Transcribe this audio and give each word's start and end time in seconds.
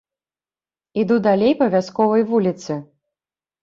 Іду 1.03 1.15
далей 1.29 1.53
па 1.63 1.71
вясковай 1.77 2.29
вуліцы. 2.35 2.83